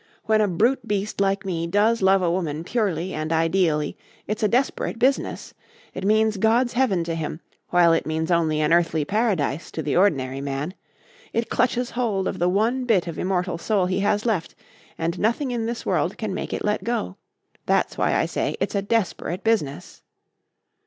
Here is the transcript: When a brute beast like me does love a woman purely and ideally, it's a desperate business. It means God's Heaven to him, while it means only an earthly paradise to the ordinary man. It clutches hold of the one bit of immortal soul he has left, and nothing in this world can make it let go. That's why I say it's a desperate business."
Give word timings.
When 0.25 0.41
a 0.41 0.47
brute 0.47 0.87
beast 0.87 1.21
like 1.21 1.45
me 1.45 1.67
does 1.67 2.01
love 2.01 2.23
a 2.23 2.31
woman 2.31 2.63
purely 2.63 3.13
and 3.13 3.31
ideally, 3.31 3.95
it's 4.25 4.41
a 4.41 4.47
desperate 4.47 4.97
business. 4.97 5.53
It 5.93 6.03
means 6.05 6.37
God's 6.37 6.73
Heaven 6.73 7.03
to 7.03 7.13
him, 7.13 7.39
while 7.69 7.93
it 7.93 8.07
means 8.07 8.31
only 8.31 8.61
an 8.61 8.73
earthly 8.73 9.05
paradise 9.05 9.69
to 9.69 9.83
the 9.83 9.95
ordinary 9.95 10.41
man. 10.41 10.73
It 11.33 11.51
clutches 11.51 11.91
hold 11.91 12.27
of 12.27 12.39
the 12.39 12.49
one 12.49 12.85
bit 12.85 13.05
of 13.05 13.19
immortal 13.19 13.59
soul 13.59 13.85
he 13.85 13.99
has 13.99 14.25
left, 14.25 14.55
and 14.97 15.19
nothing 15.19 15.51
in 15.51 15.67
this 15.67 15.85
world 15.85 16.17
can 16.17 16.33
make 16.33 16.51
it 16.51 16.65
let 16.65 16.83
go. 16.83 17.17
That's 17.67 17.95
why 17.95 18.15
I 18.15 18.25
say 18.25 18.57
it's 18.59 18.73
a 18.73 18.81
desperate 18.81 19.43
business." 19.43 20.01